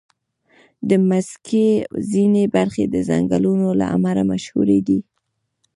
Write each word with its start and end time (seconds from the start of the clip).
د 0.89 0.91
مځکې 1.09 1.65
ځینې 2.11 2.43
برخې 2.55 2.83
د 2.93 2.95
ځنګلونو 3.09 3.67
له 3.79 3.85
امله 3.95 4.21
مشهوري 4.31 4.79
دي. 4.87 4.99